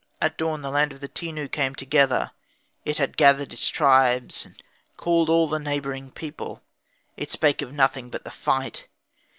[0.19, 2.31] At dawn the land of the Tenu came together;
[2.85, 4.55] it had gathered its tribes and
[4.97, 6.63] called all the neighbouring people,
[7.15, 8.87] it spake of nothing but the fight.